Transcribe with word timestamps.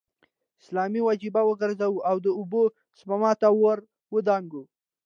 اسلامي 0.63 1.01
وجیبه 1.03 1.41
وګرځو 1.45 1.93
او 2.09 2.15
د 2.25 2.27
اوبو 2.37 2.63
سپما 2.97 3.31
ته 3.41 3.47
ور 3.61 3.77
ودانګو. 4.15 4.63